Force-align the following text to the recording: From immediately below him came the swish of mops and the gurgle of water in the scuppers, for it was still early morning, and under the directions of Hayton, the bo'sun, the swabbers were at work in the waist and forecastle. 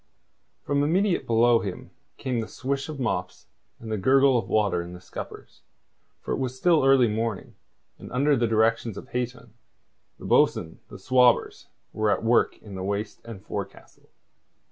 From 0.63 0.81
immediately 0.81 1.27
below 1.27 1.59
him 1.59 1.91
came 2.17 2.39
the 2.39 2.47
swish 2.47 2.89
of 2.89 2.99
mops 2.99 3.45
and 3.79 3.91
the 3.91 3.99
gurgle 3.99 4.35
of 4.35 4.49
water 4.49 4.81
in 4.81 4.93
the 4.93 4.99
scuppers, 4.99 5.61
for 6.21 6.31
it 6.31 6.39
was 6.39 6.57
still 6.57 6.83
early 6.83 7.07
morning, 7.07 7.53
and 7.99 8.11
under 8.11 8.35
the 8.35 8.47
directions 8.47 8.97
of 8.97 9.09
Hayton, 9.09 9.53
the 10.17 10.25
bo'sun, 10.25 10.79
the 10.87 10.97
swabbers 10.97 11.67
were 11.93 12.09
at 12.09 12.23
work 12.23 12.57
in 12.63 12.73
the 12.73 12.81
waist 12.83 13.21
and 13.25 13.45
forecastle. 13.45 14.09